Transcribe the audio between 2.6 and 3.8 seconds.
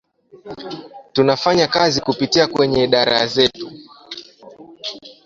idara zetu